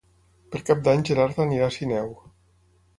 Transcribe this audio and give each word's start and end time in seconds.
Per 0.55 0.61
Cap 0.69 0.81
d'Any 0.89 0.97
en 1.03 1.07
Gerard 1.11 1.45
irà 1.59 1.69
a 1.71 1.77
Sineu. 1.79 2.15